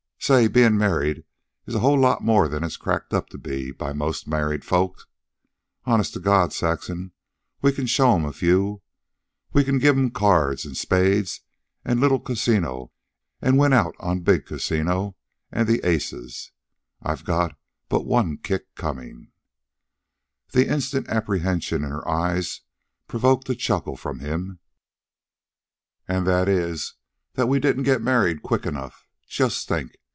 [0.23, 1.23] "Say, bein' married
[1.65, 5.07] is a whole lot more than it's cracked up to be by most married folks.
[5.85, 7.11] Honest to God, Saxon,
[7.63, 8.83] we can show 'em a few.
[9.51, 11.41] We can give 'em cards and spades
[11.83, 12.91] an' little casino
[13.41, 15.15] an' win out on big casino
[15.51, 16.51] and the aces.
[17.01, 17.57] I've got
[17.89, 19.31] but one kick comin'."
[20.51, 22.61] The instant apprehension in her eyes
[23.07, 24.59] provoked a chuckle from him.
[26.07, 26.93] "An' that is
[27.33, 29.07] that we didn't get married quick enough.
[29.27, 29.93] Just think.